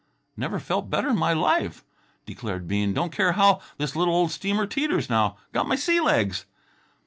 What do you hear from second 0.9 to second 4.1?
in my life," declared Bean. "Don't care how this